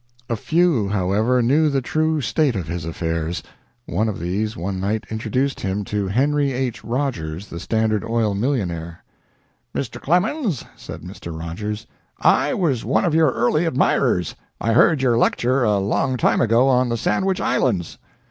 [0.27, 3.43] A few, however, knew the true state of his affairs.
[3.85, 6.83] One of these one night introduced him to Henry H.
[6.83, 9.03] Rogers, the Standard Oil millionaire.
[9.75, 10.01] "Mr.
[10.01, 11.37] Clemens," said Mr.
[11.39, 11.85] Rogers,
[12.19, 14.33] "I was one of your early admirers.
[14.59, 17.99] I heard you lecture a long time ago, on the Sandwich Islands."